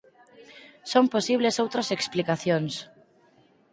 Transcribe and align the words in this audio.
Son 0.91 1.05
posibles 1.15 1.59
outras 1.63 1.87
explicacións. 1.97 2.73